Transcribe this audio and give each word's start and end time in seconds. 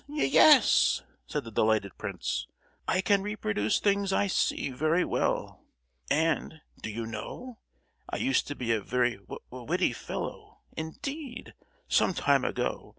ye—yes!" 0.07 1.03
said 1.27 1.43
the 1.43 1.51
delighted 1.51 1.95
prince. 1.95 2.47
"I 2.87 3.01
can 3.01 3.21
reproduce 3.21 3.79
things 3.79 4.11
I 4.11 4.25
see, 4.25 4.71
very 4.71 5.05
well. 5.05 5.63
And, 6.09 6.59
do 6.81 6.89
you 6.89 7.05
know, 7.05 7.59
I 8.09 8.17
used 8.17 8.47
to 8.47 8.55
be 8.55 8.71
a 8.71 8.81
very 8.81 9.17
wi—witty 9.17 9.93
fellow 9.93 10.61
indeed, 10.75 11.53
some 11.87 12.15
time 12.15 12.43
ago. 12.43 12.89